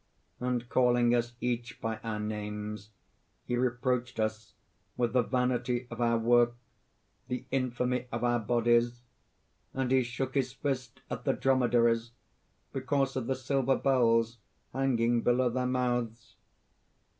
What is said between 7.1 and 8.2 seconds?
the infamy